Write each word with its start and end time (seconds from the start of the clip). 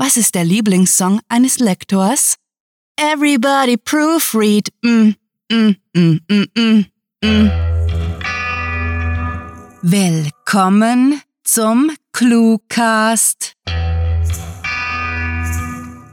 Was 0.00 0.16
ist 0.16 0.36
der 0.36 0.44
Lieblingssong 0.44 1.18
eines 1.28 1.58
Lektors? 1.58 2.36
Everybody 2.96 3.76
proofread. 3.76 4.68
Mm, 4.80 5.14
mm, 5.50 5.74
mm, 5.92 6.20
mm, 6.28 6.44
mm, 6.56 6.84
mm. 7.24 7.50
Willkommen 9.82 11.20
zum 11.42 11.90
Cluecast. 12.12 13.54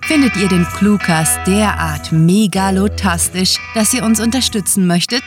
Findet 0.01 0.35
ihr 0.37 0.47
den 0.47 0.65
Cluecast 0.65 1.37
derart 1.45 2.11
megalotastisch, 2.11 3.59
dass 3.75 3.93
ihr 3.93 4.03
uns 4.03 4.19
unterstützen 4.19 4.87
möchtet? 4.87 5.23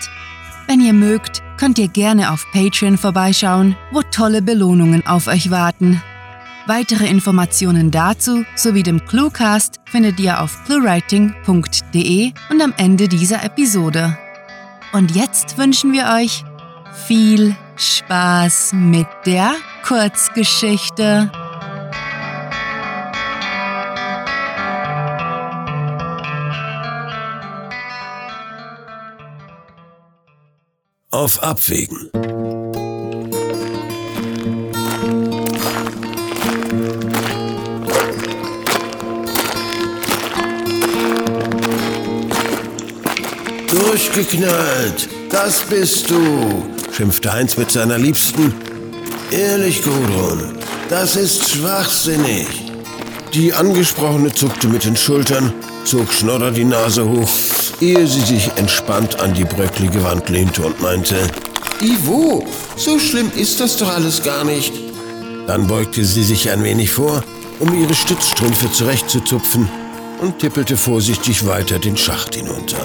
Wenn 0.66 0.80
ihr 0.80 0.94
mögt, 0.94 1.44
könnt 1.58 1.78
ihr 1.78 1.86
gerne 1.86 2.32
auf 2.32 2.44
Patreon 2.52 2.98
vorbeischauen, 2.98 3.76
wo 3.92 4.02
tolle 4.02 4.42
Belohnungen 4.42 5.06
auf 5.06 5.28
euch 5.28 5.52
warten. 5.52 6.02
Weitere 6.68 7.06
Informationen 7.06 7.90
dazu 7.90 8.44
sowie 8.54 8.82
dem 8.82 9.02
Cluecast 9.06 9.80
findet 9.86 10.20
ihr 10.20 10.42
auf 10.42 10.64
cluewriting.de 10.66 12.32
und 12.50 12.60
am 12.60 12.74
Ende 12.76 13.08
dieser 13.08 13.42
Episode. 13.42 14.18
Und 14.92 15.16
jetzt 15.16 15.56
wünschen 15.56 15.94
wir 15.94 16.14
euch 16.14 16.44
viel 17.06 17.56
Spaß 17.76 18.74
mit 18.74 19.06
der 19.24 19.54
Kurzgeschichte. 19.82 21.32
Auf 31.10 31.42
Abwägen. 31.42 32.10
Durchgeknallt, 43.70 45.10
das 45.30 45.60
bist 45.60 46.08
du, 46.08 46.64
schimpfte 46.90 47.30
Heinz 47.30 47.58
mit 47.58 47.70
seiner 47.70 47.98
Liebsten. 47.98 48.54
Ehrlich, 49.30 49.82
Gudrun, 49.82 50.56
das 50.88 51.16
ist 51.16 51.50
schwachsinnig. 51.50 52.46
Die 53.34 53.52
Angesprochene 53.52 54.32
zuckte 54.32 54.68
mit 54.68 54.86
den 54.86 54.96
Schultern, 54.96 55.52
zog 55.84 56.10
Schnodder 56.14 56.50
die 56.50 56.64
Nase 56.64 57.06
hoch, 57.06 57.28
ehe 57.82 58.06
sie 58.06 58.22
sich 58.22 58.50
entspannt 58.56 59.20
an 59.20 59.34
die 59.34 59.44
bröcklige 59.44 60.02
Wand 60.02 60.30
lehnte 60.30 60.62
und 60.62 60.80
meinte, 60.80 61.16
Ivo, 61.82 62.46
so 62.76 62.98
schlimm 62.98 63.30
ist 63.36 63.60
das 63.60 63.76
doch 63.76 63.94
alles 63.94 64.22
gar 64.22 64.44
nicht. 64.44 64.72
Dann 65.46 65.66
beugte 65.66 66.06
sie 66.06 66.24
sich 66.24 66.50
ein 66.50 66.64
wenig 66.64 66.92
vor, 66.92 67.22
um 67.60 67.78
ihre 67.78 67.94
Stützstrümpfe 67.94 68.72
zurechtzuzupfen 68.72 69.68
und 70.22 70.38
tippelte 70.38 70.78
vorsichtig 70.78 71.46
weiter 71.46 71.78
den 71.78 71.98
Schacht 71.98 72.34
hinunter. 72.34 72.78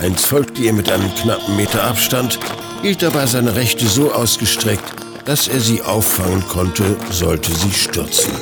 Heinz 0.00 0.24
folgte 0.24 0.62
ihr 0.62 0.72
mit 0.72 0.90
einem 0.90 1.12
knappen 1.14 1.56
Meter 1.56 1.82
Abstand, 1.82 2.38
hielt 2.82 3.02
dabei 3.02 3.26
seine 3.26 3.56
Rechte 3.56 3.86
so 3.86 4.12
ausgestreckt, 4.12 4.84
dass 5.24 5.48
er 5.48 5.60
sie 5.60 5.82
auffangen 5.82 6.46
konnte, 6.48 6.96
sollte 7.10 7.52
sie 7.52 7.72
stürzen. 7.72 8.32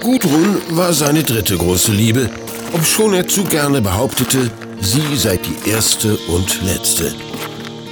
Gudrun 0.00 0.56
war 0.70 0.92
seine 0.92 1.22
dritte 1.22 1.56
große 1.56 1.92
Liebe, 1.92 2.28
obschon 2.72 3.14
er 3.14 3.28
zu 3.28 3.44
gerne 3.44 3.80
behauptete, 3.80 4.50
sie 4.80 5.16
sei 5.16 5.38
die 5.38 5.70
erste 5.70 6.16
und 6.26 6.60
letzte. 6.64 7.14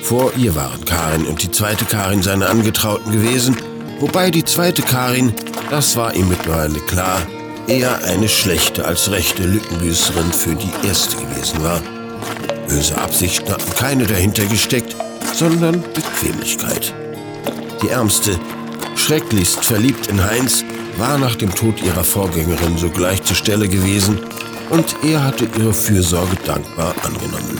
Vor 0.03 0.33
ihr 0.37 0.57
waren 0.57 0.85
Karin 0.85 1.27
und 1.27 1.43
die 1.43 1.53
zweite 1.53 1.85
Karin 1.85 2.23
seine 2.23 2.49
Angetrauten 2.49 3.13
gewesen, 3.13 3.57
wobei 4.01 4.33
die 4.33 4.45
zweite 4.45 4.83
Karin, 4.83 5.33
das 5.71 5.95
war 5.95 6.15
ihm 6.15 6.29
mittlerweile 6.29 6.81
klar, 6.81 7.21
eher 7.69 8.03
eine 8.05 8.29
schlechte 8.29 8.85
als 8.85 9.09
rechte 9.13 9.45
Lückenbüßerin 9.45 10.33
für 10.33 10.57
die 10.57 10.89
erste 10.89 11.15
gewesen 11.15 11.63
war. 11.63 11.81
Böse 12.71 12.97
Absichten 12.97 13.51
hatten 13.51 13.75
keine 13.75 14.07
dahinter 14.07 14.45
gesteckt, 14.45 14.95
sondern 15.35 15.83
Bequemlichkeit. 15.93 16.95
Die 17.83 17.89
Ärmste, 17.89 18.39
schrecklichst 18.95 19.65
verliebt 19.65 20.07
in 20.07 20.23
Heinz, 20.23 20.65
war 20.97 21.19
nach 21.19 21.35
dem 21.35 21.53
Tod 21.53 21.83
ihrer 21.83 22.05
Vorgängerin 22.05 22.79
sogleich 22.79 23.25
zur 23.25 23.35
Stelle 23.35 23.69
gewesen 23.69 24.21
und 24.71 24.95
er 25.03 25.25
hatte 25.25 25.49
ihre 25.59 25.75
Fürsorge 25.75 26.37
dankbar 26.47 26.95
angenommen. 27.03 27.59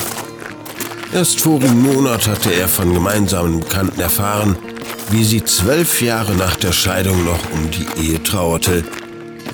Erst 1.13 1.41
vorigen 1.41 1.83
Monat 1.83 2.29
hatte 2.29 2.53
er 2.55 2.69
von 2.69 2.95
gemeinsamen 2.95 3.61
Bekannten 3.61 4.01
erfahren, 4.01 4.57
wie 5.11 5.25
sie 5.25 5.43
zwölf 5.43 6.01
Jahre 6.03 6.35
nach 6.35 6.55
der 6.55 6.73
Scheidung 6.73 7.25
noch 7.25 7.41
um 7.53 7.69
die 7.73 7.87
Ehe 8.01 8.23
trauerte, 8.23 8.85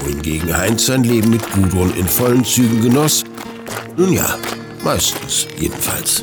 wohingegen 0.05 0.55
Heinz 0.55 0.85
sein 0.85 1.03
Leben 1.03 1.31
mit 1.31 1.51
Gudrun 1.53 1.95
in 1.97 2.07
vollen 2.07 2.45
Zügen 2.45 2.83
genoss. 2.83 3.25
Nun 3.97 4.13
ja, 4.13 4.37
meistens 4.87 5.49
jedenfalls. 5.59 6.23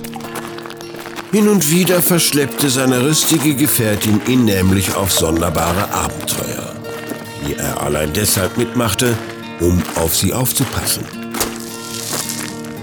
Hin 1.33 1.49
und 1.49 1.69
wieder 1.69 2.01
verschleppte 2.01 2.69
seine 2.69 3.03
rüstige 3.03 3.55
Gefährtin 3.55 4.21
ihn 4.25 4.45
nämlich 4.45 4.95
auf 4.95 5.11
sonderbare 5.11 5.93
Abenteuer, 5.93 6.73
die 7.45 7.55
er 7.55 7.81
allein 7.81 8.13
deshalb 8.13 8.57
mitmachte, 8.57 9.17
um 9.59 9.83
auf 9.95 10.15
sie 10.15 10.31
aufzupassen. 10.31 11.03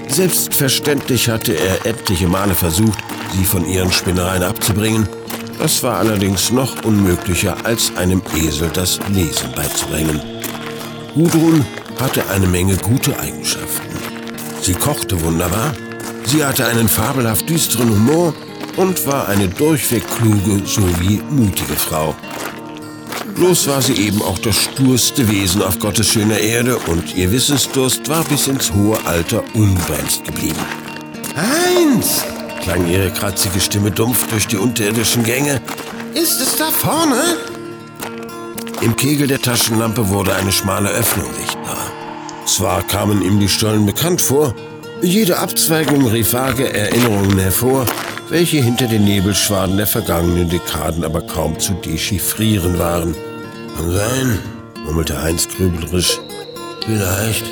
Selbstverständlich 0.08 1.30
hatte 1.30 1.54
er 1.54 1.86
etliche 1.86 2.28
Male 2.28 2.54
versucht, 2.54 2.98
sie 3.34 3.44
von 3.46 3.66
ihren 3.66 3.90
Spinnereien 3.90 4.42
abzubringen. 4.42 5.08
Das 5.58 5.82
war 5.82 5.96
allerdings 5.96 6.50
noch 6.50 6.84
unmöglicher, 6.84 7.56
als 7.64 7.96
einem 7.96 8.20
Esel 8.36 8.68
das 8.74 9.00
Lesen 9.08 9.50
beizubringen. 9.56 10.20
Gudrun 11.14 11.64
hatte 11.98 12.28
eine 12.28 12.48
Menge 12.48 12.76
gute 12.76 13.18
Eigenschaften. 13.18 13.89
Sie 14.62 14.74
kochte 14.74 15.20
wunderbar, 15.22 15.72
sie 16.24 16.44
hatte 16.44 16.66
einen 16.66 16.88
fabelhaft 16.88 17.48
düsteren 17.48 17.90
Humor 17.90 18.34
und 18.76 19.06
war 19.06 19.28
eine 19.28 19.48
durchweg 19.48 20.04
kluge 20.16 20.66
sowie 20.66 21.22
mutige 21.30 21.76
Frau. 21.76 22.14
Bloß 23.34 23.68
war 23.68 23.80
sie 23.80 23.94
eben 23.94 24.20
auch 24.20 24.38
das 24.38 24.56
sturste 24.56 25.30
Wesen 25.30 25.62
auf 25.62 25.78
Gottes 25.78 26.08
schöner 26.08 26.38
Erde 26.38 26.76
und 26.76 27.14
ihr 27.16 27.32
Wissensdurst 27.32 28.08
war 28.08 28.22
bis 28.24 28.48
ins 28.48 28.72
hohe 28.72 28.98
Alter 29.06 29.42
ungebremst 29.54 30.24
geblieben. 30.24 30.60
Heinz! 31.36 32.24
klang 32.62 32.86
ihre 32.86 33.10
kratzige 33.10 33.60
Stimme 33.60 33.90
dumpf 33.90 34.28
durch 34.28 34.46
die 34.46 34.56
unterirdischen 34.56 35.24
Gänge. 35.24 35.62
Ist 36.14 36.40
es 36.40 36.56
da 36.56 36.70
vorne? 36.70 37.22
Im 38.82 38.94
Kegel 38.96 39.26
der 39.26 39.40
Taschenlampe 39.40 40.08
wurde 40.08 40.34
eine 40.34 40.52
schmale 40.52 40.90
Öffnung 40.90 41.32
sichtbar. 41.34 41.89
Zwar 42.46 42.82
kamen 42.82 43.22
ihm 43.22 43.38
die 43.40 43.48
Stollen 43.48 43.86
bekannt 43.86 44.20
vor, 44.20 44.54
jede 45.02 45.38
Abzweigung 45.38 46.06
rief 46.08 46.34
vage 46.34 46.72
Erinnerungen 46.72 47.38
hervor, 47.38 47.86
welche 48.28 48.58
hinter 48.58 48.86
den 48.86 49.04
Nebelschwaden 49.04 49.76
der 49.76 49.86
vergangenen 49.86 50.48
Dekaden 50.48 51.04
aber 51.04 51.22
kaum 51.22 51.58
zu 51.58 51.72
dechiffrieren 51.72 52.78
waren. 52.78 53.14
Kann 53.76 53.92
sein, 53.92 54.38
murmelte 54.84 55.22
Heinz 55.22 55.48
grübelerisch. 55.48 56.20
Vielleicht. 56.84 57.44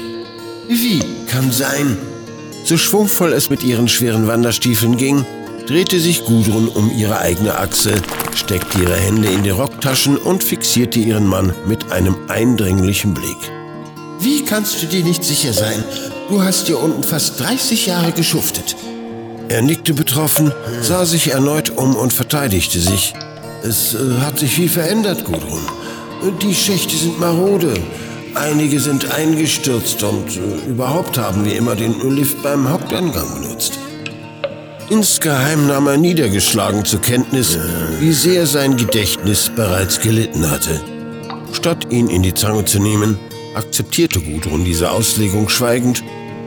Wie 0.68 1.00
kann 1.26 1.50
sein? 1.50 1.96
So 2.64 2.76
schwungvoll 2.76 3.32
es 3.32 3.48
mit 3.48 3.64
ihren 3.64 3.88
schweren 3.88 4.26
Wanderstiefeln 4.26 4.98
ging, 4.98 5.24
drehte 5.66 5.98
sich 6.00 6.24
Gudrun 6.24 6.68
um 6.68 6.90
ihre 6.90 7.18
eigene 7.18 7.56
Achse, 7.56 7.94
steckte 8.34 8.82
ihre 8.82 8.96
Hände 8.96 9.28
in 9.28 9.42
die 9.42 9.50
Rocktaschen 9.50 10.18
und 10.18 10.44
fixierte 10.44 10.98
ihren 10.98 11.26
Mann 11.26 11.54
mit 11.66 11.92
einem 11.92 12.16
eindringlichen 12.28 13.14
Blick. 13.14 13.38
Wie 14.20 14.44
kannst 14.44 14.82
du 14.82 14.86
dir 14.86 15.04
nicht 15.04 15.22
sicher 15.22 15.52
sein? 15.52 15.84
Du 16.28 16.42
hast 16.42 16.66
hier 16.66 16.80
unten 16.80 17.04
fast 17.04 17.38
30 17.40 17.86
Jahre 17.86 18.12
geschuftet. 18.12 18.76
Er 19.48 19.62
nickte 19.62 19.94
betroffen, 19.94 20.52
sah 20.82 21.04
sich 21.06 21.30
erneut 21.30 21.70
um 21.76 21.94
und 21.94 22.12
verteidigte 22.12 22.80
sich. 22.80 23.14
Es 23.62 23.94
äh, 23.94 24.20
hat 24.20 24.38
sich 24.38 24.52
viel 24.54 24.68
verändert, 24.68 25.24
Gudrun. 25.24 25.60
Die 26.42 26.54
Schächte 26.54 26.96
sind 26.96 27.18
marode. 27.18 27.74
Einige 28.34 28.80
sind 28.80 29.10
eingestürzt 29.10 30.02
und 30.02 30.36
äh, 30.36 30.68
überhaupt 30.68 31.16
haben 31.16 31.44
wir 31.44 31.56
immer 31.56 31.76
den 31.76 31.94
Lift 32.10 32.42
beim 32.42 32.68
Haupteingang 32.68 33.40
benutzt. 33.40 33.78
Insgeheim 34.90 35.66
nahm 35.66 35.86
er 35.86 35.96
niedergeschlagen 35.96 36.84
zur 36.84 37.00
Kenntnis, 37.00 37.58
wie 38.00 38.12
sehr 38.12 38.46
sein 38.46 38.76
Gedächtnis 38.76 39.50
bereits 39.54 40.00
gelitten 40.00 40.50
hatte. 40.50 40.80
Statt 41.52 41.86
ihn 41.90 42.08
in 42.08 42.22
die 42.22 42.34
Zange 42.34 42.64
zu 42.64 42.80
nehmen, 42.80 43.18
akzeptierte 43.58 44.20
Gudrun 44.20 44.64
diese 44.64 44.90
Auslegung 44.90 45.48
schweigend 45.48 46.02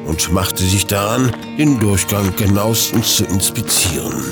und 0.06 0.32
machte 0.32 0.64
sich 0.64 0.88
daran, 0.88 1.32
den 1.58 1.80
Durchgang 1.80 2.36
genauestens 2.36 3.18
zu 3.18 3.26
inspizieren. 3.26 4.24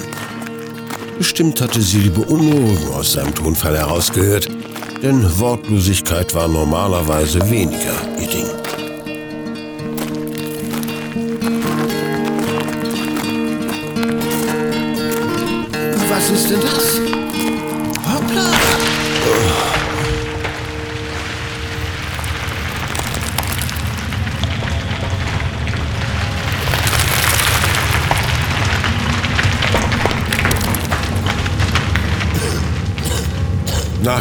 Bestimmt 1.18 1.60
hatte 1.62 1.82
sie 1.82 2.00
die 2.00 2.10
Beunruhigung 2.10 2.94
aus 2.94 3.14
seinem 3.14 3.36
Tonfall 3.36 3.78
herausgehört, 3.78 4.48
denn 5.04 5.40
Wortlosigkeit 5.40 6.34
war 6.34 6.48
normalerweise 6.48 7.40
weniger 7.50 7.94
ihr 8.20 8.28
Ding. 8.28 8.48
Was 16.10 16.30
ist 16.30 16.50
denn 16.50 16.62
das? 16.62 16.79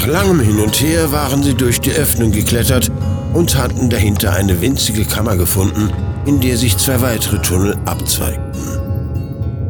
Langem 0.08 0.40
Hin 0.40 0.58
und 0.58 0.80
Her 0.80 1.12
waren 1.12 1.42
sie 1.42 1.54
durch 1.54 1.80
die 1.80 1.92
Öffnung 1.92 2.32
geklettert 2.32 2.90
und 3.34 3.56
hatten 3.56 3.90
dahinter 3.90 4.32
eine 4.32 4.60
winzige 4.60 5.04
Kammer 5.04 5.36
gefunden, 5.36 5.90
in 6.24 6.40
der 6.40 6.56
sich 6.56 6.76
zwei 6.78 7.00
weitere 7.02 7.38
Tunnel 7.40 7.76
abzweigten. 7.84 8.62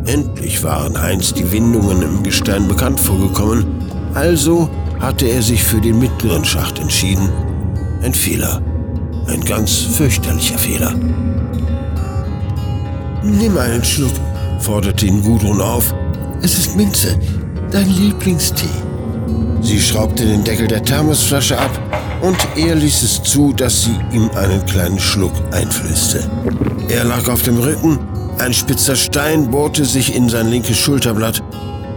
Endlich 0.06 0.62
waren 0.62 1.00
Heinz 1.00 1.34
die 1.34 1.50
Windungen 1.52 2.02
im 2.02 2.22
Gestein 2.22 2.68
bekannt 2.68 3.00
vorgekommen, 3.00 3.66
also 4.14 4.70
hatte 5.00 5.26
er 5.26 5.42
sich 5.42 5.62
für 5.62 5.80
den 5.80 5.98
mittleren 5.98 6.44
Schacht 6.44 6.78
entschieden. 6.78 7.28
Ein 8.02 8.14
Fehler. 8.14 8.62
Ein 9.26 9.44
ganz 9.44 9.72
fürchterlicher 9.76 10.58
Fehler. 10.58 10.94
Nimm 13.22 13.58
einen 13.58 13.84
Schluck, 13.84 14.14
forderte 14.60 15.06
ihn 15.06 15.22
Gudrun 15.22 15.60
auf. 15.60 15.92
Es 16.42 16.56
ist 16.56 16.76
Minze, 16.76 17.18
dein 17.70 17.90
Lieblingstee. 17.90 18.87
Sie 19.60 19.80
schraubte 19.80 20.24
den 20.24 20.44
Deckel 20.44 20.68
der 20.68 20.82
Thermosflasche 20.82 21.58
ab 21.58 21.70
und 22.22 22.36
er 22.56 22.74
ließ 22.74 23.02
es 23.02 23.22
zu, 23.22 23.52
dass 23.52 23.84
sie 23.84 23.96
ihm 24.12 24.30
einen 24.36 24.64
kleinen 24.66 24.98
Schluck 24.98 25.32
einflößte. 25.52 26.28
Er 26.88 27.04
lag 27.04 27.28
auf 27.28 27.42
dem 27.42 27.58
Rücken, 27.58 27.98
ein 28.38 28.54
spitzer 28.54 28.96
Stein 28.96 29.50
bohrte 29.50 29.84
sich 29.84 30.14
in 30.14 30.28
sein 30.28 30.48
linkes 30.48 30.78
Schulterblatt 30.78 31.42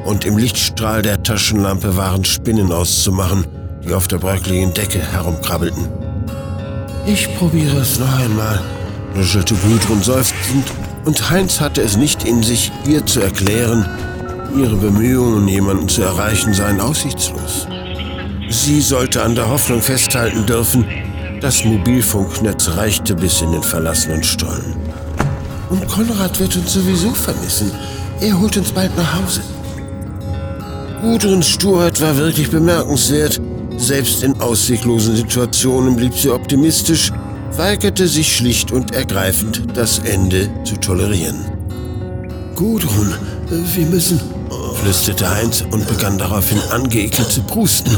und 0.06 0.26
im 0.26 0.38
Lichtstrahl 0.38 1.02
der 1.02 1.22
Taschenlampe 1.22 1.96
waren 1.96 2.26
Spinnen 2.26 2.72
auszumachen, 2.72 3.46
die 3.84 3.94
auf 3.94 4.08
der 4.08 4.18
bröckligen 4.18 4.74
Decke 4.74 5.00
herumkrabbelten. 5.00 5.88
Ich 7.06 7.34
probiere 7.38 7.78
es 7.78 8.00
noch 8.00 8.20
einmal, 8.20 8.62
nuschelte 9.16 9.56
Gudrun 9.56 10.02
seufzend, 10.04 10.66
und 11.06 11.30
Heinz 11.32 11.60
hatte 11.60 11.82
es 11.82 11.98
nicht 11.98 12.24
in 12.26 12.44
sich, 12.44 12.72
ihr 12.88 13.06
zu 13.06 13.22
erklären, 13.22 13.88
ihre 14.58 14.76
Bemühungen, 14.76 15.48
jemanden 15.48 15.88
zu 15.88 16.02
erreichen, 16.02 16.54
seien 16.54 16.80
aussichtslos. 16.80 17.68
Sie 18.50 18.82
sollte 18.82 19.24
an 19.24 19.36
der 19.36 19.50
Hoffnung 19.50 19.82
festhalten 19.82 20.46
dürfen, 20.46 20.86
das 21.42 21.64
Mobilfunknetz 21.66 22.70
reichte 22.76 23.16
bis 23.16 23.42
in 23.42 23.52
den 23.52 23.64
verlassenen 23.64 24.24
Stollen. 24.24 24.76
Und 25.70 25.88
Konrad 25.88 26.40
wird 26.40 26.56
uns 26.56 26.74
sowieso 26.74 27.14
vermissen. 27.14 27.72
Er 28.20 28.40
holt 28.40 28.58
uns 28.58 28.72
bald 28.72 28.96
nach 28.96 29.22
Hause. 29.22 29.42
Gudruns 31.02 31.48
Sturheit 31.48 32.00
war 32.00 32.16
wirklich 32.18 32.52
bemerkenswert. 32.52 33.42
Selbst 33.78 34.22
in 34.22 34.40
ausweglosen 34.40 35.16
Situationen 35.16 35.96
blieb 35.96 36.14
sie 36.14 36.30
optimistisch, 36.30 37.12
weigerte 37.58 38.08
sich 38.08 38.36
schlicht 38.36 38.72
und 38.72 38.94
ergreifend, 38.94 39.64
das 39.74 40.00
Ende 40.00 40.50
zu 40.64 40.76
tolerieren. 40.76 41.46
Gudrun, 42.56 43.16
wir 43.50 43.86
müssen, 43.88 44.20
flüsterte 44.82 45.30
Heinz 45.30 45.64
und 45.72 45.88
begann 45.88 46.18
daraufhin 46.18 46.60
angeekelt 46.72 47.32
zu 47.32 47.44
prusten. 47.44 47.98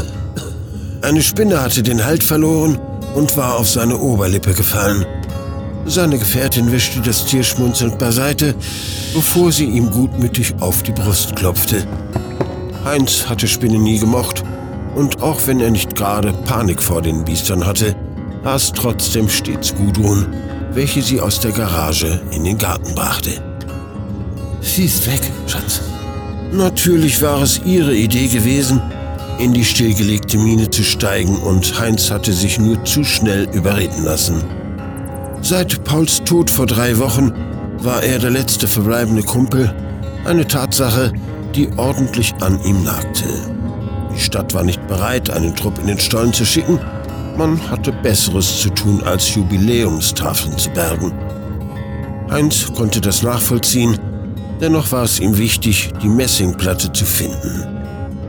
Eine 1.00 1.22
Spinne 1.22 1.62
hatte 1.62 1.82
den 1.82 2.04
Halt 2.04 2.22
verloren 2.22 2.78
und 3.14 3.36
war 3.36 3.56
auf 3.56 3.68
seine 3.68 3.98
Oberlippe 3.98 4.52
gefallen. 4.52 5.06
Seine 5.86 6.18
Gefährtin 6.18 6.72
wischte 6.72 7.00
das 7.00 7.24
Tier 7.24 7.42
schmunzelnd 7.42 7.98
beiseite, 7.98 8.54
bevor 9.14 9.50
sie 9.50 9.64
ihm 9.64 9.90
gutmütig 9.90 10.54
auf 10.60 10.82
die 10.82 10.92
Brust 10.92 11.36
klopfte. 11.36 11.86
Heinz 12.84 13.26
hatte 13.28 13.48
Spinnen 13.48 13.82
nie 13.82 13.98
gemocht, 13.98 14.44
und 14.94 15.22
auch 15.22 15.46
wenn 15.46 15.60
er 15.60 15.70
nicht 15.70 15.96
gerade 15.96 16.32
Panik 16.32 16.82
vor 16.82 17.02
den 17.02 17.24
Biestern 17.24 17.66
hatte, 17.66 17.96
es 18.44 18.72
trotzdem 18.72 19.28
stets 19.28 19.74
Gudrun, 19.74 20.26
welche 20.72 21.02
sie 21.02 21.20
aus 21.20 21.40
der 21.40 21.52
Garage 21.52 22.20
in 22.30 22.44
den 22.44 22.58
Garten 22.58 22.94
brachte. 22.94 23.42
Sie 24.60 24.84
ist 24.84 25.06
weg, 25.06 25.22
Schatz. 25.46 25.80
Natürlich 26.54 27.20
war 27.20 27.42
es 27.42 27.60
ihre 27.64 27.96
Idee 27.96 28.28
gewesen, 28.28 28.80
in 29.40 29.52
die 29.52 29.64
stillgelegte 29.64 30.38
Mine 30.38 30.70
zu 30.70 30.84
steigen, 30.84 31.36
und 31.38 31.80
Heinz 31.80 32.12
hatte 32.12 32.32
sich 32.32 32.60
nur 32.60 32.84
zu 32.84 33.02
schnell 33.02 33.48
überreden 33.52 34.04
lassen. 34.04 34.44
Seit 35.42 35.82
Pauls 35.82 36.22
Tod 36.22 36.48
vor 36.48 36.66
drei 36.66 36.96
Wochen 36.98 37.32
war 37.78 38.04
er 38.04 38.20
der 38.20 38.30
letzte 38.30 38.68
verbleibende 38.68 39.24
Kumpel, 39.24 39.74
eine 40.26 40.46
Tatsache, 40.46 41.12
die 41.56 41.68
ordentlich 41.76 42.32
an 42.40 42.62
ihm 42.64 42.84
nagte. 42.84 43.24
Die 44.14 44.20
Stadt 44.20 44.54
war 44.54 44.62
nicht 44.62 44.86
bereit, 44.86 45.30
einen 45.30 45.56
Trupp 45.56 45.80
in 45.80 45.88
den 45.88 45.98
Stollen 45.98 46.32
zu 46.32 46.46
schicken. 46.46 46.78
Man 47.36 47.68
hatte 47.68 47.90
Besseres 47.90 48.60
zu 48.60 48.70
tun, 48.70 49.02
als 49.02 49.34
Jubiläumstafeln 49.34 50.56
zu 50.56 50.70
bergen. 50.70 51.12
Heinz 52.30 52.72
konnte 52.72 53.00
das 53.00 53.24
nachvollziehen, 53.24 53.98
dennoch 54.60 54.92
war 54.92 55.04
es 55.04 55.20
ihm 55.20 55.36
wichtig, 55.38 55.92
die 56.02 56.08
Messingplatte 56.08 56.92
zu 56.92 57.04
finden. 57.04 57.66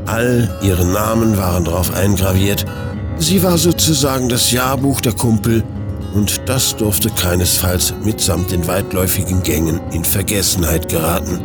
All 0.05 0.49
ihre 0.61 0.85
Namen 0.85 1.37
waren 1.37 1.65
darauf 1.65 1.93
eingraviert. 1.93 2.65
Sie 3.17 3.41
war 3.43 3.57
sozusagen 3.57 4.29
das 4.29 4.51
Jahrbuch 4.51 5.01
der 5.01 5.13
Kumpel 5.13 5.63
und 6.13 6.41
das 6.45 6.75
durfte 6.75 7.09
keinesfalls 7.09 7.93
mitsamt 8.03 8.51
den 8.51 8.67
weitläufigen 8.67 9.43
Gängen 9.43 9.79
in 9.91 10.03
Vergessenheit 10.03 10.87
geraten. 10.89 11.39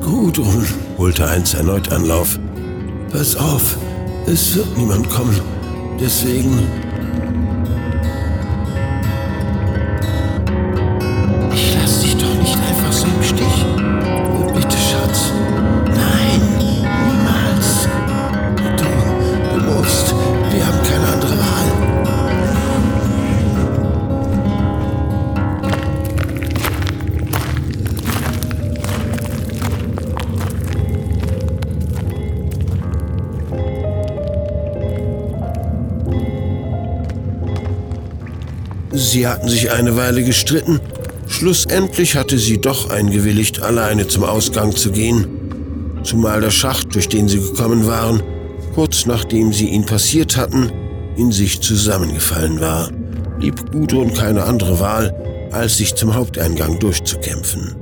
Gudrun, 0.00 0.64
holte 0.98 1.28
Heinz 1.28 1.54
erneut 1.54 1.90
Anlauf. 1.92 2.38
Pass 3.10 3.34
auf, 3.34 3.76
es 4.26 4.54
wird 4.54 4.76
niemand 4.76 5.08
kommen. 5.08 5.40
Deswegen 6.00 6.68
Sie 38.96 39.26
hatten 39.26 39.48
sich 39.48 39.70
eine 39.70 39.94
Weile 39.96 40.24
gestritten. 40.24 40.80
Schlussendlich 41.28 42.16
hatte 42.16 42.38
sie 42.38 42.58
doch 42.58 42.88
eingewilligt, 42.88 43.60
alleine 43.62 44.08
zum 44.08 44.24
Ausgang 44.24 44.74
zu 44.74 44.90
gehen. 44.90 45.26
Zumal 46.02 46.40
der 46.40 46.50
Schacht, 46.50 46.94
durch 46.94 47.08
den 47.08 47.28
sie 47.28 47.40
gekommen 47.40 47.86
waren, 47.86 48.22
kurz 48.74 49.04
nachdem 49.04 49.52
sie 49.52 49.68
ihn 49.68 49.84
passiert 49.84 50.38
hatten, 50.38 50.72
in 51.16 51.30
sich 51.30 51.60
zusammengefallen 51.60 52.58
war, 52.58 52.90
blieb 53.38 53.70
Gudrun 53.70 54.14
keine 54.14 54.44
andere 54.44 54.80
Wahl, 54.80 55.14
als 55.52 55.76
sich 55.76 55.94
zum 55.94 56.14
Haupteingang 56.14 56.78
durchzukämpfen. 56.78 57.76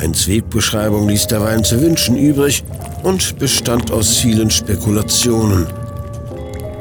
Heinz 0.00 0.26
Wegbeschreibung 0.28 1.08
ließ 1.08 1.26
derweil 1.26 1.62
zu 1.62 1.80
wünschen 1.82 2.16
übrig 2.16 2.64
und 3.02 3.38
bestand 3.38 3.90
aus 3.90 4.16
vielen 4.16 4.50
Spekulationen. 4.50 5.66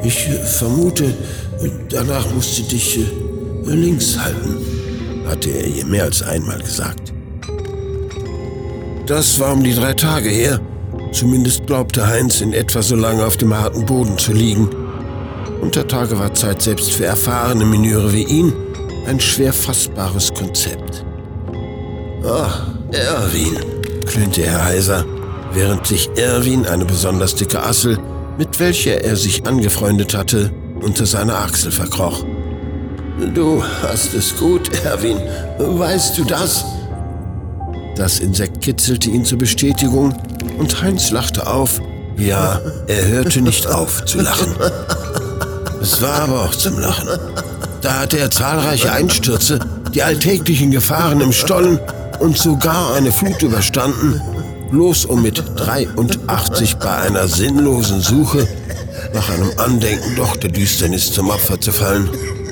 Ich 0.03 0.29
vermute, 0.45 1.13
danach 1.89 2.33
musste 2.33 2.63
dich 2.63 2.99
äh, 2.99 3.30
links 3.65 4.17
halten, 4.17 4.57
hatte 5.27 5.49
er 5.49 5.67
ihr 5.67 5.85
mehr 5.85 6.03
als 6.03 6.21
einmal 6.23 6.59
gesagt. 6.59 7.13
Das 9.07 9.39
war 9.39 9.53
um 9.53 9.63
die 9.63 9.73
drei 9.73 9.93
Tage 9.93 10.29
her. 10.29 10.59
Zumindest 11.11 11.67
glaubte 11.67 12.07
Heinz 12.07 12.39
in 12.41 12.53
etwa 12.53 12.81
so 12.81 12.95
lange 12.95 13.25
auf 13.25 13.37
dem 13.37 13.53
harten 13.53 13.85
Boden 13.85 14.17
zu 14.17 14.31
liegen. 14.31 14.69
Unter 15.61 15.87
Tage 15.87 16.17
war 16.17 16.33
Zeit 16.33 16.61
selbst 16.61 16.93
für 16.93 17.05
erfahrene 17.05 17.65
Minöre 17.65 18.13
wie 18.13 18.23
ihn 18.23 18.53
ein 19.07 19.19
schwer 19.19 19.53
fassbares 19.53 20.33
Konzept. 20.33 21.05
Ach, 22.25 22.67
Erwin, 22.91 23.57
klönte 24.05 24.43
er 24.43 24.63
heiser, 24.63 25.05
während 25.53 25.87
sich 25.87 26.09
Erwin, 26.15 26.65
eine 26.65 26.85
besonders 26.85 27.35
dicke 27.35 27.61
Assel, 27.61 27.97
mit 28.37 28.59
welcher 28.59 29.03
er 29.03 29.15
sich 29.15 29.45
angefreundet 29.45 30.15
hatte, 30.15 30.51
unter 30.81 31.05
seiner 31.05 31.35
Achsel 31.35 31.71
verkroch. 31.71 32.23
Du 33.21 33.63
hast 33.83 34.13
es 34.15 34.35
gut, 34.35 34.69
Erwin. 34.83 35.17
Weißt 35.59 36.17
du 36.17 36.23
das? 36.25 36.65
Das 37.95 38.19
Insekt 38.19 38.61
kitzelte 38.61 39.11
ihn 39.11 39.23
zur 39.23 39.37
Bestätigung 39.37 40.15
und 40.57 40.81
Heinz 40.81 41.11
lachte 41.11 41.45
auf. 41.45 41.79
Ja, 42.17 42.59
er 42.87 43.07
hörte 43.07 43.41
nicht 43.41 43.67
auf 43.67 44.03
zu 44.05 44.19
lachen. 44.21 44.55
Es 45.81 46.01
war 46.01 46.21
aber 46.21 46.41
auch 46.45 46.55
zum 46.55 46.79
Lachen. 46.79 47.09
Da 47.81 47.99
hatte 47.99 48.17
er 48.17 48.31
zahlreiche 48.31 48.91
Einstürze, 48.91 49.59
die 49.93 50.03
alltäglichen 50.03 50.71
Gefahren 50.71 51.21
im 51.21 51.31
Stollen 51.31 51.79
und 52.19 52.37
sogar 52.37 52.95
eine 52.95 53.11
Flut 53.11 53.41
überstanden, 53.41 54.19
bloß 54.71 55.05
um 55.05 55.21
mit 55.21 55.43
83 55.57 56.77
bei 56.77 56.95
einer 56.95 57.27
sinnlosen 57.27 58.01
Suche 58.01 58.47
nach 59.13 59.29
einem 59.29 59.51
Andenken 59.57 60.15
doch 60.15 60.35
der 60.35 60.51
Düsternis 60.51 61.11
zum 61.11 61.29
Opfer 61.29 61.59
zu 61.59 61.71
fallen. 61.71 62.09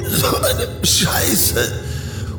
So 0.09 0.37
eine 0.37 0.67
Scheiße, 0.83 1.71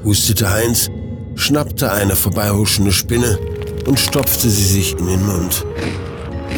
hustete 0.05 0.51
Heinz, 0.51 0.89
schnappte 1.37 1.93
eine 1.93 2.17
vorbeihuschende 2.17 2.93
Spinne 2.93 3.39
und 3.87 3.99
stopfte 3.99 4.51
sie 4.51 4.65
sich 4.65 4.99
in 4.99 5.07
den 5.07 5.27
Mund. 5.27 5.65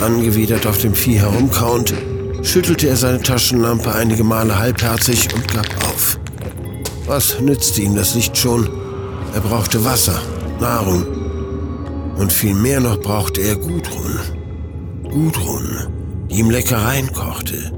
Angewidert 0.01 0.67
auf 0.67 0.79
dem 0.79 0.95
Vieh 0.95 1.21
herumkauend, 1.21 1.95
schüttelte 2.43 2.89
er 2.89 2.97
seine 2.97 3.21
Taschenlampe 3.21 3.93
einige 3.95 4.25
Male 4.25 4.59
halbherzig 4.59 5.33
und 5.35 5.47
gab 5.49 5.67
auf. 5.85 6.19
Was 7.07 7.41
nützte 7.41 7.83
ihm 7.83 7.95
das 7.95 8.15
Licht 8.15 8.37
schon? 8.37 8.69
Er 9.35 9.41
brauchte 9.41 9.85
Wasser, 9.85 10.21
Nahrung. 10.61 11.07
Und 12.17 12.33
viel 12.33 12.55
mehr 12.55 12.81
noch 12.81 12.99
brauchte 13.01 13.41
er 13.43 13.57
Gudrun. 13.57 14.19
Gudrun, 15.05 16.27
die 16.31 16.39
ihm 16.39 16.51
Leckereien 16.51 17.13
kochte. 17.13 17.73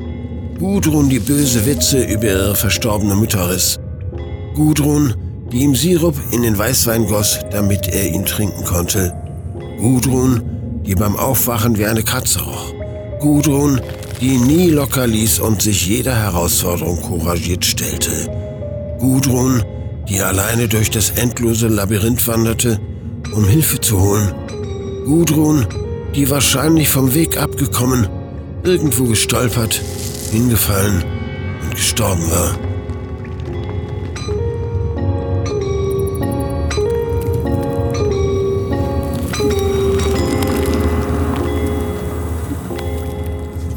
Gudrun, 0.59 1.09
die 1.09 1.19
böse 1.19 1.67
Witze 1.67 2.05
über 2.05 2.27
ihre 2.27 2.55
verstorbene 2.55 3.17
Mutter 3.17 3.51
riss. 3.51 3.79
Gudrun, 4.55 5.15
die 5.51 5.63
ihm 5.63 5.75
Sirup 5.75 6.15
in 6.31 6.43
den 6.43 6.57
Weißwein 6.57 7.07
goss, 7.07 7.41
damit 7.51 7.89
er 7.89 8.09
ihn 8.09 8.25
trinken 8.25 8.65
konnte. 8.65 9.13
Gudrun, 9.79 10.43
die 10.87 10.95
beim 10.95 11.17
Aufwachen 11.17 11.77
wie 11.77 11.87
eine 11.87 12.05
Katze 12.05 12.41
roch. 12.41 12.73
Gudrun, 13.21 13.81
die 14.21 14.39
nie 14.39 14.71
locker 14.71 15.07
ließ 15.09 15.41
und 15.41 15.61
sich 15.61 15.89
jeder 15.89 16.15
Herausforderung 16.15 17.01
couragiert 17.03 17.65
stellte. 17.65 18.13
Gudrun, 19.01 19.65
die 20.09 20.21
alleine 20.21 20.69
durch 20.69 20.91
das 20.91 21.11
endlose 21.11 21.67
Labyrinth 21.67 22.27
wanderte, 22.29 22.79
um 23.35 23.45
Hilfe 23.45 23.81
zu 23.81 24.01
holen. 24.01 24.33
Gudrun, 25.05 25.67
die 26.15 26.31
wahrscheinlich 26.31 26.91
vom 26.91 27.13
Weg 27.13 27.39
abgekommen, 27.39 28.09
irgendwo 28.63 29.05
gestolpert, 29.05 29.83
hingefallen 30.35 31.05
und 31.63 31.71
gestorben 31.77 32.29
war. 32.29 32.59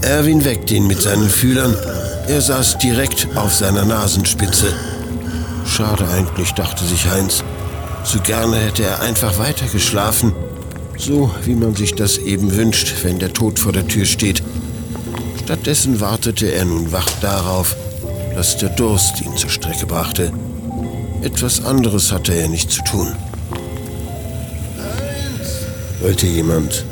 Erwin 0.02 0.44
weckte 0.44 0.74
ihn 0.74 0.88
mit 0.88 1.00
seinen 1.00 1.30
Fühlern. 1.30 1.76
Er 2.28 2.42
saß 2.42 2.80
direkt 2.80 3.28
auf 3.36 3.54
seiner 3.54 3.86
Nasenspitze. 3.86 4.74
Schade 5.64 6.08
eigentlich, 6.08 6.54
dachte 6.54 6.84
sich 6.86 7.08
Heinz. 7.08 7.44
Zu 8.04 8.20
gerne 8.22 8.58
hätte 8.58 8.84
er 8.84 9.02
einfach 9.02 9.38
weitergeschlafen. 9.38 10.34
So 10.98 11.30
wie 11.44 11.54
man 11.54 11.76
sich 11.76 11.94
das 11.94 12.18
eben 12.18 12.56
wünscht, 12.56 13.04
wenn 13.04 13.20
der 13.20 13.32
Tod 13.32 13.60
vor 13.60 13.74
der 13.74 13.88
Tür 13.88 14.06
steht. 14.06 14.42
Stattdessen 15.48 16.02
wartete 16.02 16.52
er 16.52 16.66
nun 16.66 16.92
wach 16.92 17.10
darauf, 17.22 17.78
dass 18.36 18.58
der 18.58 18.68
Durst 18.68 19.22
ihn 19.22 19.38
zur 19.38 19.50
Strecke 19.50 19.86
brachte. 19.86 20.34
Etwas 21.22 21.64
anderes 21.64 22.12
hatte 22.12 22.34
er 22.34 22.50
nicht 22.50 22.70
zu 22.70 22.84
tun. 22.84 23.16
Heinz! 24.78 25.48
wollte 26.02 26.28
jemand. 26.28 26.84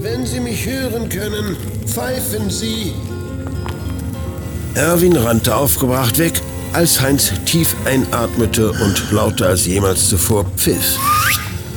Wenn 0.00 0.24
Sie 0.24 0.40
mich 0.40 0.64
hören 0.64 1.10
können, 1.10 1.54
pfeifen 1.86 2.48
Sie. 2.48 2.94
Erwin 4.74 5.18
rannte 5.18 5.54
aufgebracht 5.54 6.16
weg, 6.16 6.40
als 6.72 6.98
Heinz 6.98 7.30
tief 7.44 7.76
einatmete 7.84 8.72
und 8.72 9.12
lauter 9.12 9.48
als 9.48 9.66
jemals 9.66 10.08
zuvor 10.08 10.46
pfiff. 10.56 10.98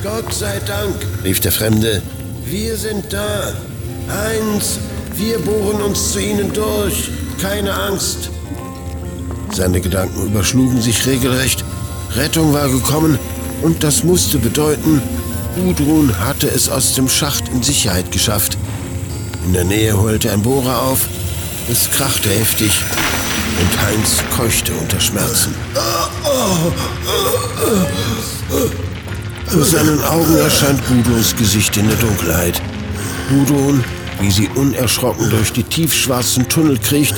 Gott 0.02 0.34
sei 0.34 0.62
Dank, 0.66 0.96
rief 1.26 1.42
der 1.42 1.52
Fremde. 1.52 2.02
Wir 2.46 2.78
sind 2.78 3.12
da. 3.12 3.52
Heinz, 4.10 4.80
wir 5.16 5.40
bohren 5.40 5.82
uns 5.82 6.14
zu 6.14 6.20
Ihnen 6.20 6.54
durch. 6.54 7.10
Keine 7.42 7.74
Angst. 7.74 8.30
Seine 9.52 9.82
Gedanken 9.82 10.26
überschlugen 10.26 10.82
sich 10.82 11.06
regelrecht. 11.06 11.64
Rettung 12.16 12.54
war 12.54 12.70
gekommen 12.70 13.20
und 13.62 13.84
das 13.84 14.04
musste 14.04 14.38
bedeuten, 14.38 15.02
Gudrun 15.56 16.20
hatte 16.20 16.48
es 16.48 16.70
aus 16.70 16.94
dem 16.94 17.10
Schacht 17.10 17.50
in 17.50 17.64
Sicherheit 17.64 18.12
geschafft. 18.12 18.58
In 19.46 19.54
der 19.54 19.64
Nähe 19.64 20.00
heulte 20.00 20.32
ein 20.32 20.42
Bohrer 20.42 20.84
auf, 20.84 21.08
es 21.70 21.90
krachte 21.90 22.30
heftig 22.30 22.72
und 23.60 23.82
Heinz 23.82 24.24
keuchte 24.36 24.72
unter 24.74 25.00
Schmerzen. 25.00 25.56
Vor 29.48 29.64
seinen 29.64 30.04
Augen 30.04 30.38
erscheint 30.38 30.82
Gudruns 30.88 31.36
Gesicht 31.36 31.78
in 31.78 31.88
der 31.88 31.98
Dunkelheit. 31.98 32.62
Gudrun, 33.30 33.84
wie 34.20 34.32
sie 34.32 34.50
unerschrocken 34.56 35.30
durch 35.30 35.54
die 35.54 35.64
tiefschwarzen 35.64 36.48
Tunnel 36.48 36.78
kriecht. 36.78 37.16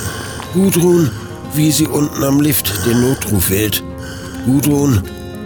Gudrun, 0.53 1.12
wie 1.53 1.72
sie 1.72 1.88
unten 1.88 2.24
am 2.24 2.41
Lift 2.41 2.86
den 2.86 3.01
Notruf 3.01 3.50
wählt. 3.50 3.84
Gudrun, 4.46 5.03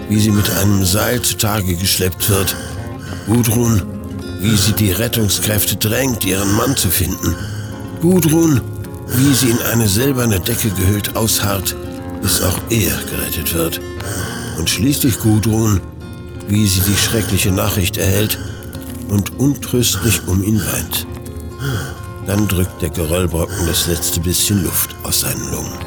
wie 0.09 0.19
sie 0.19 0.31
mit 0.31 0.49
einem 0.51 0.83
Seil 0.85 1.21
zutage 1.21 1.75
geschleppt 1.75 2.29
wird. 2.29 2.55
Gudrun, 3.27 3.81
wie 4.39 4.55
sie 4.55 4.73
die 4.73 4.91
Rettungskräfte 4.91 5.75
drängt, 5.77 6.25
ihren 6.25 6.53
Mann 6.55 6.75
zu 6.75 6.89
finden. 6.89 7.35
Gudrun, 8.01 8.61
wie 9.07 9.33
sie 9.33 9.49
in 9.49 9.61
eine 9.71 9.87
silberne 9.87 10.39
Decke 10.39 10.69
gehüllt 10.69 11.15
ausharrt, 11.15 11.75
bis 12.21 12.41
auch 12.41 12.59
er 12.69 12.97
gerettet 13.09 13.53
wird. 13.53 13.79
Und 14.57 14.69
schließlich 14.69 15.19
Gudrun, 15.19 15.81
wie 16.47 16.67
sie 16.67 16.81
die 16.81 16.97
schreckliche 16.97 17.51
Nachricht 17.51 17.97
erhält 17.97 18.37
und 19.09 19.39
untröstlich 19.39 20.27
um 20.27 20.43
ihn 20.43 20.59
weint. 20.59 21.07
Dann 22.25 22.47
drückt 22.47 22.81
der 22.81 22.89
Geröllbrocken 22.89 23.67
das 23.67 23.87
letzte 23.87 24.19
bisschen 24.19 24.63
Luft 24.63 24.95
aus 25.03 25.21
seinen 25.21 25.51
Lungen. 25.51 25.77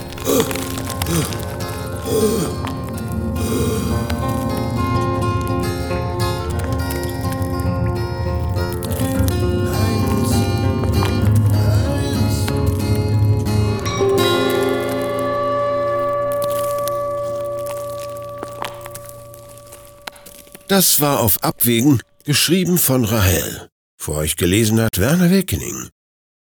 Das 20.69 21.01
war 21.01 21.21
auf 21.21 21.43
Abwägen, 21.43 22.03
geschrieben 22.25 22.77
von 22.77 23.05
Rahel. 23.05 23.71
Vor 24.07 24.19
euch 24.19 24.37
gelesen 24.37 24.81
hat 24.81 24.99
Werner 24.99 25.33
Wekening. 25.33 25.89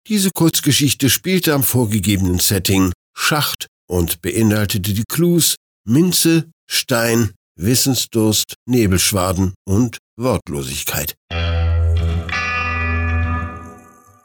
Diese 0.08 0.30
Kurzgeschichte 0.30 1.10
spielte 1.10 1.56
am 1.56 1.64
vorgegebenen 1.64 2.38
Setting 2.38 2.94
Schacht 3.18 3.66
und 3.90 4.22
beinhaltete 4.22 4.94
die 4.94 5.04
Clues 5.12 5.56
Minze, 5.84 6.52
Stein, 6.70 7.32
Wissensdurst, 7.60 8.54
Nebelschwaden 8.70 9.56
und 9.68 9.98
Wortlosigkeit. 10.16 11.16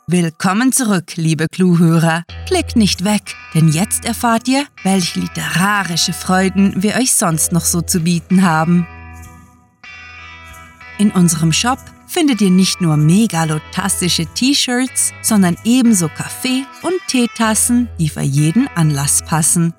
Willkommen 0.07 0.73
zurück, 0.73 1.17
liebe 1.17 1.47
Cluehörer. 1.51 2.25
Klickt 2.47 2.77
nicht 2.77 3.05
weg, 3.05 3.23
denn 3.55 3.71
jetzt 3.71 4.05
erfahrt 4.05 4.49
ihr, 4.49 4.67
welche 4.83 5.19
literarische 5.19 6.13
Freuden 6.13 6.83
wir 6.83 6.97
euch 6.97 7.15
sonst 7.15 7.53
noch 7.53 7.65
so 7.65 7.81
zu 7.81 8.01
bieten 8.01 8.43
haben. 8.43 8.87
In 10.99 11.11
unserem 11.11 11.55
Shop 11.55 11.79
findet 12.11 12.41
ihr 12.41 12.51
nicht 12.51 12.81
nur 12.81 12.97
megalotastische 12.97 14.27
T-Shirts, 14.27 15.13
sondern 15.23 15.57
ebenso 15.65 16.09
Kaffee- 16.09 16.67
und 16.83 16.95
Teetassen, 17.07 17.89
die 18.01 18.09
für 18.09 18.21
jeden 18.21 18.67
Anlass 18.75 19.23
passen. 19.23 19.73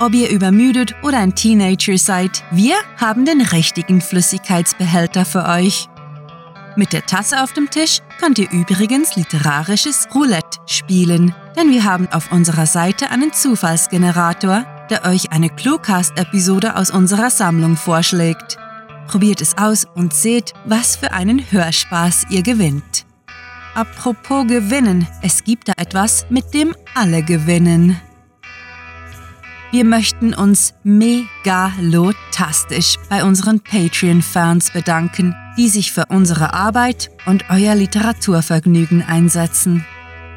Ob 0.00 0.12
ihr 0.12 0.28
übermüdet 0.28 0.96
oder 1.02 1.18
ein 1.18 1.34
Teenager 1.34 1.96
seid, 1.96 2.42
wir 2.50 2.74
haben 2.96 3.24
den 3.24 3.40
richtigen 3.40 4.00
Flüssigkeitsbehälter 4.00 5.24
für 5.24 5.44
euch. 5.46 5.88
Mit 6.76 6.92
der 6.92 7.06
Tasse 7.06 7.42
auf 7.42 7.52
dem 7.52 7.70
Tisch 7.70 8.00
könnt 8.20 8.38
ihr 8.38 8.50
übrigens 8.50 9.16
literarisches 9.16 10.08
Roulette 10.14 10.58
spielen, 10.66 11.34
denn 11.56 11.70
wir 11.70 11.84
haben 11.84 12.08
auf 12.08 12.32
unserer 12.32 12.66
Seite 12.66 13.10
einen 13.10 13.32
Zufallsgenerator, 13.32 14.64
der 14.90 15.04
euch 15.04 15.32
eine 15.32 15.48
Cluecast-Episode 15.48 16.76
aus 16.76 16.90
unserer 16.90 17.30
Sammlung 17.30 17.76
vorschlägt. 17.76 18.58
Probiert 19.08 19.40
es 19.40 19.56
aus 19.56 19.86
und 19.94 20.14
seht, 20.14 20.52
was 20.66 20.96
für 20.96 21.12
einen 21.12 21.50
Hörspaß 21.50 22.26
ihr 22.30 22.42
gewinnt. 22.42 23.06
Apropos 23.74 24.46
gewinnen, 24.46 25.06
es 25.22 25.44
gibt 25.44 25.68
da 25.68 25.74
etwas, 25.78 26.26
mit 26.30 26.52
dem 26.52 26.74
alle 26.94 27.22
gewinnen. 27.22 27.98
Wir 29.70 29.84
möchten 29.84 30.34
uns 30.34 30.74
megalotastisch 30.82 32.96
bei 33.08 33.24
unseren 33.24 33.60
Patreon-Fans 33.60 34.72
bedanken, 34.72 35.34
die 35.56 35.68
sich 35.68 35.92
für 35.92 36.06
unsere 36.08 36.52
Arbeit 36.54 37.10
und 37.26 37.44
euer 37.50 37.74
Literaturvergnügen 37.74 39.02
einsetzen. 39.02 39.84